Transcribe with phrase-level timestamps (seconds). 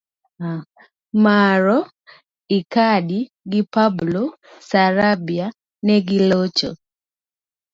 [1.23, 1.79] Muaro
[2.57, 3.19] Icardi
[3.51, 4.23] gi Pablo
[4.67, 5.47] Sarabia
[5.85, 6.69] negilocho